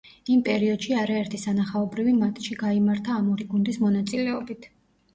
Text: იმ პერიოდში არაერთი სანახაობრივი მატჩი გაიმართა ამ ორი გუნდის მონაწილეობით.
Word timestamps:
იმ 0.35 0.39
პერიოდში 0.45 0.95
არაერთი 1.01 1.41
სანახაობრივი 1.43 2.15
მატჩი 2.23 2.59
გაიმართა 2.65 3.21
ამ 3.21 3.31
ორი 3.37 3.51
გუნდის 3.55 3.83
მონაწილეობით. 3.87 4.73